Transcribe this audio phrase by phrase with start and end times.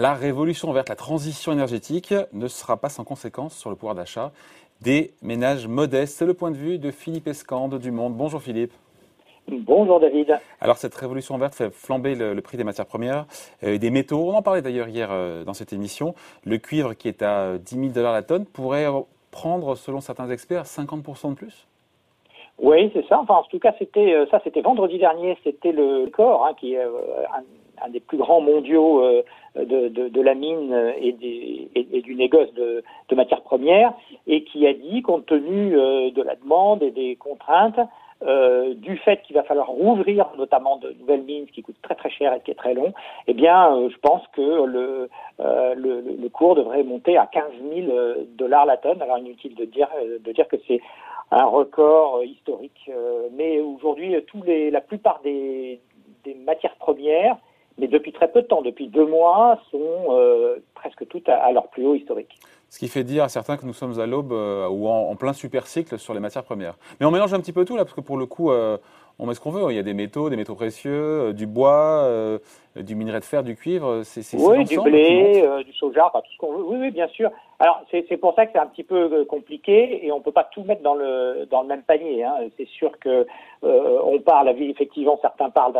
[0.00, 4.32] La révolution verte, la transition énergétique ne sera pas sans conséquence sur le pouvoir d'achat
[4.80, 6.16] des ménages modestes.
[6.16, 8.14] C'est le point de vue de Philippe Escande du Monde.
[8.14, 8.72] Bonjour Philippe.
[9.46, 10.38] Bonjour David.
[10.62, 13.26] Alors cette révolution verte fait flamber le, prix des matières premières
[13.60, 14.30] et euh, des métaux.
[14.30, 16.14] On en parlait d'ailleurs hier euh, dans cette émission.
[16.46, 18.86] Le cuivre qui est à 10 000 dollars la tonne pourrait
[19.30, 21.66] prendre, selon certains experts, 50% de plus?
[22.58, 23.18] Oui, c'est ça.
[23.20, 25.36] Enfin, en tout cas, c'était euh, ça, c'était vendredi dernier.
[25.44, 27.44] C'était le corps hein, qui est un,
[27.88, 29.02] des plus grands mondiaux
[29.56, 33.92] de, de, la mine et, des, et, du négoce de, de, matières premières,
[34.26, 37.80] et qui a dit, compte tenu de la demande et des contraintes,
[38.22, 42.10] euh, du fait qu'il va falloir rouvrir notamment de nouvelles mines, qui coûte très très
[42.10, 42.92] cher et qui est très long,
[43.26, 45.08] eh bien, euh, je pense que le,
[45.40, 47.44] euh, le, le, cours devrait monter à 15
[47.74, 47.88] 000
[48.36, 49.00] dollars la tonne.
[49.00, 49.88] Alors inutile de dire
[50.22, 50.82] de dire que c'est
[51.30, 52.90] un record historique,
[53.32, 55.80] mais aujourd'hui, tous les, la plupart des,
[56.24, 57.38] des matières premières
[57.80, 60.18] mais depuis très peu de temps, depuis deux mois, sont
[60.74, 62.38] presque toutes à, leur plus haut historique.
[62.70, 65.32] Ce qui fait dire à certains que nous sommes à l'aube euh, ou en, plein
[65.32, 66.78] super cycle sur les matières premières.
[67.00, 68.78] Mais on mélange un petit peu tout là, parce que pour le coup, euh,
[69.18, 69.72] on met ce qu'on veut.
[69.72, 72.38] Il y a des métaux, des métaux précieux, euh, du bois,
[72.76, 74.02] du minerai de fer, du cuivre.
[74.04, 76.64] C'est, oui, du blé, du soja, tout ce qu'on veut.
[76.64, 77.30] Oui, oui, bien sûr.
[77.60, 80.44] Alors c'est pour ça que c'est un petit peu euh, compliqué et on peut pas
[80.44, 82.24] tout mettre dans le dans le même panier.
[82.24, 82.34] Hein.
[82.56, 83.26] C'est sûr que
[83.64, 85.74] euh, on parle effectivement certains parlent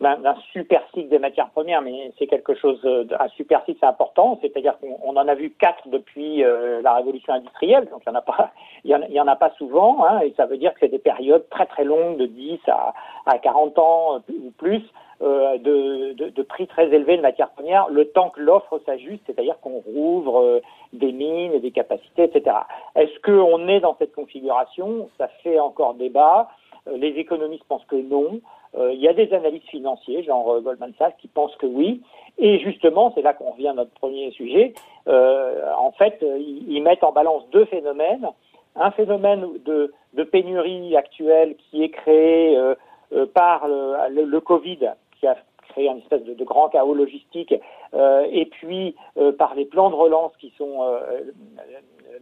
[0.00, 3.86] d'un super cycle des matières premières, mais c'est quelque chose euh, un super cycle c'est
[3.86, 4.40] important.
[4.42, 6.42] C'est-à-dire qu'on en a vu quatre depuis
[6.82, 8.50] la révolution industrielle, donc il y en a pas
[8.84, 11.48] il y en, a pas souvent hein, et ça veut dire que c'est des périodes
[11.48, 12.92] très très longues de 10 à
[13.26, 14.82] à 40 ans ou plus
[15.22, 19.80] euh, de, prix très élevés de matières premières, le temps que l'offre s'ajuste, c'est-à-dire qu'on
[19.80, 20.60] rouvre euh,
[20.94, 22.56] des mines et des capacités, etc.
[22.96, 25.10] Est-ce qu'on est dans cette configuration?
[25.18, 26.48] Ça fait encore débat.
[26.88, 28.40] Euh, les économistes pensent que non.
[28.78, 32.02] Il y a des analystes financiers, genre Goldman Sachs, qui pensent que oui.
[32.38, 34.74] Et justement, c'est là qu'on revient à notre premier sujet.
[35.08, 36.24] en fait,
[36.68, 38.28] ils, mettent en balance deux phénomènes.
[38.76, 42.56] Un phénomène de, pénurie actuelle qui est créé
[43.34, 45.36] par le, Covid, qui a
[45.70, 47.54] créé un espèce de, grand chaos logistique,
[47.94, 51.20] euh, et puis euh, par les plans de relance qui sont euh,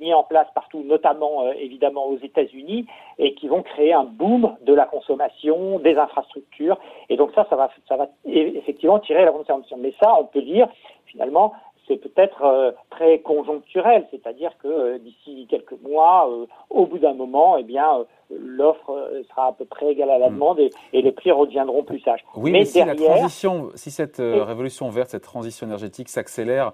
[0.00, 2.86] mis en place partout, notamment évidemment aux États-Unis,
[3.18, 6.78] et qui vont créer un boom de la consommation, des infrastructures.
[7.08, 9.76] Et donc ça, ça va, ça va effectivement tirer la consommation.
[9.78, 10.68] Mais ça, on peut dire
[11.06, 11.52] finalement,
[11.88, 16.28] c'est peut-être très conjoncturel, c'est-à-dire que d'ici quelques mois,
[16.70, 18.04] au bout d'un moment, eh bien,
[18.40, 20.34] l'offre euh, sera à peu près égale à la hmm.
[20.34, 20.70] demande et,
[21.02, 22.24] les prix reviendront plus sages.
[22.36, 26.72] Oui, mais, si la transition, si cette euh, révolution verte, cette transition énergétique s'accélère,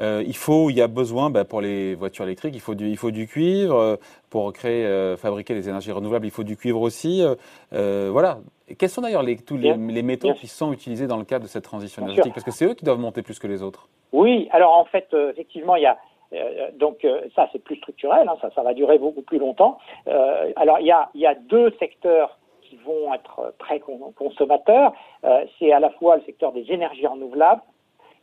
[0.00, 2.88] euh, il faut, il y a besoin bah, pour les voitures électriques, il faut du,
[2.88, 3.98] il faut du cuivre
[4.30, 7.24] pour créer, fabriquer les énergies renouvelables, il faut du cuivre aussi.
[7.72, 8.38] voilà.
[8.76, 11.64] Quels sont d'ailleurs les, tous les, métaux qui sont utilisés dans le cadre de cette
[11.64, 12.34] transition énergétique?
[12.34, 13.88] Parce que c'est eux qui doivent monter plus que les autres.
[14.12, 14.48] Oui.
[14.52, 15.98] Alors en fait, effectivement, il y a
[16.34, 19.78] euh, donc euh, ça c'est plus structurel, hein, ça, ça va durer beaucoup plus longtemps.
[20.06, 24.92] Euh, alors il y a, y a deux secteurs qui vont être très consommateurs.
[25.58, 27.62] c'est à la fois le secteur des énergies renouvelables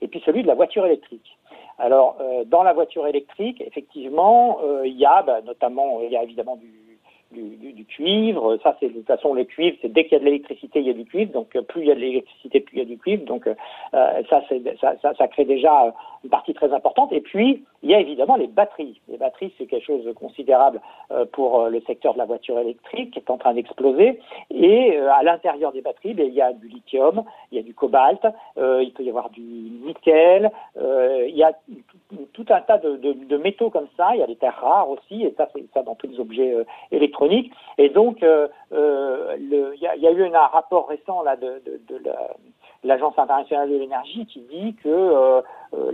[0.01, 1.35] et puis celui de la voiture électrique.
[1.79, 6.57] Alors dans la voiture électrique, effectivement, il y a bah, notamment, il y a évidemment
[6.57, 6.84] du
[7.31, 8.57] du, cuivre.
[8.63, 10.87] Ça, c'est de toute façon le cuivre, c'est dès qu'il y a de l'électricité, il
[10.87, 11.31] y a du cuivre.
[11.31, 13.25] Donc plus il y a de l'électricité, plus il y a du cuivre.
[13.25, 13.47] Donc
[13.91, 15.93] ça, ça, ça, ça, crée déjà
[16.23, 17.11] une partie très importante.
[17.13, 18.99] Et puis il y a évidemment les batteries.
[19.07, 20.81] Les batteries, c'est quelque chose de considérable
[21.11, 24.19] euh, pour euh, le secteur de la voiture électrique qui est en train d'exploser.
[24.49, 27.63] Et euh, à l'intérieur des batteries, ben, il y a du lithium, il y a
[27.63, 28.25] du cobalt,
[28.57, 31.53] il peut y avoir du nickel, il y a
[32.33, 34.09] tout, un tas de, métaux comme ça.
[34.15, 36.55] Il y a des terres rares aussi, et ça, c'est ça dans tous les objets
[36.91, 37.15] électroniques.
[37.77, 42.29] Et donc, il, y a, eu un rapport récent là de, de la
[42.85, 45.41] l'Agence internationale de l'énergie qui dit que euh,
[45.73, 45.91] euh,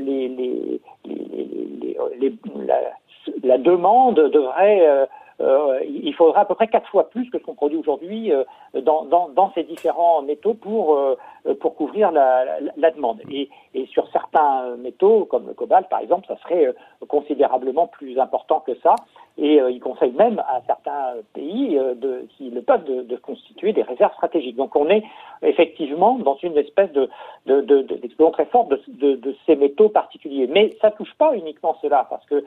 [3.43, 5.05] la, demande devrait euh,
[5.41, 8.43] euh, il faudra à peu près quatre fois plus que ce qu'on produit aujourd'hui euh,
[8.81, 11.15] dans, ces différents métaux pour, euh,
[11.59, 12.45] pour couvrir la,
[12.77, 13.21] la, demande.
[13.31, 16.73] Et, et, sur certains métaux, comme le cobalt par exemple, ça serait
[17.07, 18.95] considérablement plus important que ça.
[19.37, 23.81] Et il conseille même à certains pays de, qui le peuvent de, de, constituer des
[23.81, 24.57] réserves stratégiques.
[24.57, 25.03] Donc on est
[25.41, 27.09] effectivement dans une espèce de
[27.45, 30.47] d'explosion de, très forte de, ces métaux particuliers.
[30.47, 32.43] Mais ça touche pas uniquement cela, parce que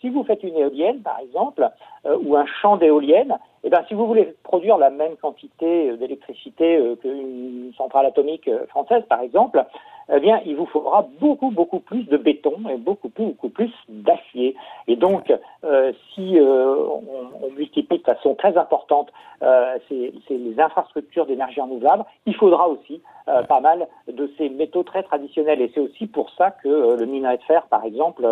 [0.00, 1.70] si vous faites une éolienne, par exemple,
[2.06, 5.96] euh, ou un champ d'éoliennes, eh bien, si vous voulez produire la même quantité euh,
[5.96, 9.64] d'électricité euh, qu'une centrale atomique française, par exemple,
[10.12, 14.54] eh bien, il vous faudra beaucoup, beaucoup plus de béton et beaucoup, beaucoup plus d'acier.
[14.86, 15.32] Et donc,
[15.64, 19.10] euh, si euh, on, on, multiplie de façon très importante
[19.42, 24.82] euh, ces, les infrastructures d'énergie renouvelable, il faudra aussi euh, pas mal de ces métaux
[24.82, 25.62] très traditionnels.
[25.62, 28.26] Et c'est aussi pour ça que euh, le minerai de fer, par exemple,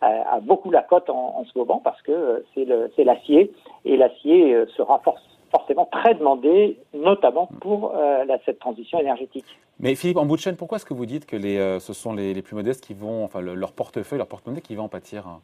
[0.00, 3.52] a, beaucoup la cote en, en, ce moment, parce que c'est l'acier,
[3.84, 9.44] et l'acier sera forcément forcément très demandé, notamment pour euh, cette transition énergétique.
[9.78, 11.92] Mais Philippe, en bout de chaîne, pourquoi est-ce que vous dites que les, euh, ce
[11.92, 14.88] sont les, les, plus modestes qui vont, enfin leur portefeuille, leur porte-monnaie qui va en
[14.88, 15.40] pâtir hein,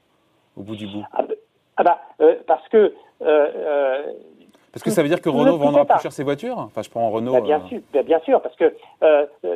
[0.56, 1.04] au bout du bout?
[1.12, 1.34] Ah, bah,
[1.76, 2.94] ah bah euh, parce que
[4.72, 6.58] parce que ça veut dire que Renault vendra plus cher ses voitures?
[6.58, 7.32] Enfin, je prends Renault.
[7.32, 8.74] Bah, bien, sûr, bah, bien sûr, parce que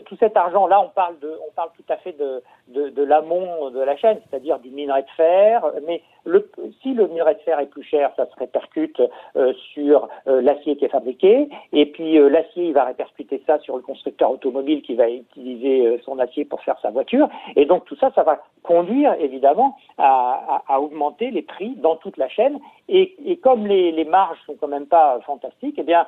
[0.07, 2.43] tout cet argent-là, on parle de, on parle tout à fait de,
[2.73, 5.65] de, de l'amont de la chaîne, c'est-à-dire du minerai de fer.
[5.87, 9.01] Mais le, si le minerai de fer est plus cher, ça se répercute
[9.37, 13.59] euh, sur euh, l'acier qui est fabriqué, et puis euh, l'acier, il va répercuter ça
[13.61, 17.65] sur le constructeur automobile qui va utiliser euh, son acier pour faire sa voiture, et
[17.65, 22.17] donc tout ça, ça va conduire évidemment à, à, à augmenter les prix dans toute
[22.17, 22.59] la chaîne.
[22.89, 26.07] Et, et comme les, les marges sont quand même pas fantastiques, eh bien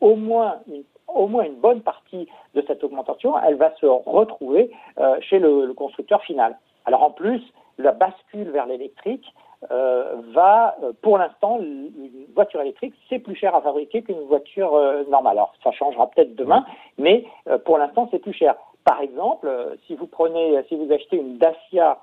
[0.00, 0.84] au moins une
[1.14, 5.66] au moins une bonne partie de cette augmentation, elle va se retrouver euh, chez le,
[5.66, 6.58] le, constructeur final.
[6.84, 7.40] Alors en plus,
[7.78, 9.26] la bascule vers l'électrique
[9.70, 11.90] euh, va, euh, pour l'instant, une
[12.34, 15.38] voiture électrique, c'est plus cher à fabriquer qu'une voiture euh, normale.
[15.38, 16.64] Alors ça changera peut-être demain,
[16.98, 18.56] mais euh, pour l'instant, c'est plus cher.
[18.84, 19.48] Par exemple,
[19.86, 21.98] si vous prenez, si vous achetez une Dacia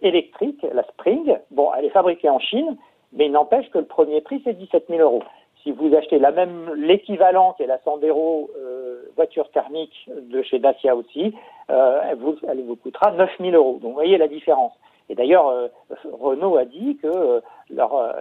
[0.00, 2.76] électrique, la Spring, bon, elle est fabriquée en Chine,
[3.12, 5.22] mais il n'empêche que le premier prix, c'est 17 000 euros
[5.62, 10.58] si vous achetez la même, l'équivalent, qui est la Sandero euh, voiture thermique de chez
[10.58, 11.34] Dacia aussi,
[11.70, 13.78] euh, elle, vous, elle vous coûtera 9000 euros.
[13.80, 14.72] Donc vous voyez la différence.
[15.08, 15.68] Et d'ailleurs, euh,
[16.10, 18.12] Renault a dit que euh, leur, euh,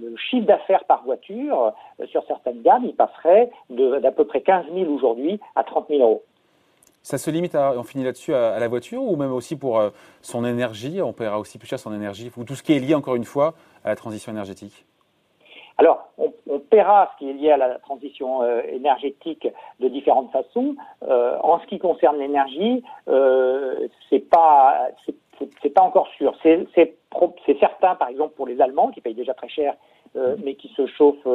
[0.00, 4.66] le chiffre d'affaires par voiture euh, sur certaines gammes, il passerait d'à peu près 15
[4.72, 6.22] 000 aujourd'hui à 30 000 euros.
[7.02, 9.82] Ça se limite, on finit là-dessus, à, à, la voiture ou même aussi pour
[10.20, 12.94] son énergie On paiera aussi plus cher son énergie ou tout ce qui est lié,
[12.94, 13.54] encore une fois,
[13.84, 14.84] à la transition énergétique?
[15.80, 19.48] Alors, on, on, paiera ce qui est lié à la transition euh, énergétique
[19.80, 20.76] de différentes façons.
[21.08, 24.88] Euh, en ce qui concerne l'énergie, euh, c'est pas
[25.62, 26.34] c'est pas encore sûr.
[26.44, 26.68] C'est
[27.58, 29.74] certain, par exemple, pour les Allemands qui payent déjà très cher,
[30.16, 31.26] euh, mais qui se chauffent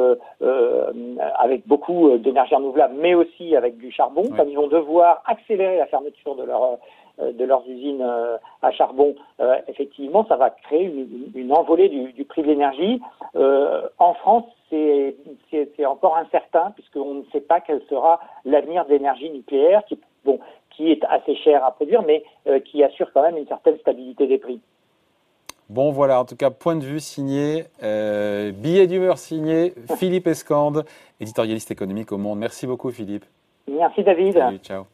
[1.40, 4.36] avec beaucoup d'énergie renouvelable, mais aussi avec du charbon, oui.
[4.36, 6.78] comme ils vont devoir accélérer la fermeture de leur
[7.18, 8.04] de leurs usines
[8.62, 13.00] à charbon, euh, effectivement, ça va créer une, une envolée du, du, prix de l'énergie.
[13.34, 15.14] Euh, en France, c'est
[15.86, 20.40] encore incertain puisqu'on ne sait pas quel sera l'avenir de l'énergie nucléaire, qui, bon,
[20.70, 24.26] qui est assez cher à produire, mais euh, qui assure quand même une certaine stabilité
[24.26, 24.60] des prix.
[25.68, 30.84] Bon voilà, en tout cas, point de vue signé, euh, billet d'humeur signé, Philippe Escande,
[31.20, 32.38] éditorialiste économique au Monde.
[32.38, 33.24] Merci beaucoup Philippe.
[33.68, 34.34] Merci David.
[34.34, 34.86] Salut, ciao.